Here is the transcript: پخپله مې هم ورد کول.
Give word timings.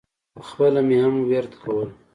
پخپله 0.35 0.81
مې 0.87 0.97
هم 1.03 1.15
ورد 1.29 1.51
کول. 1.63 1.89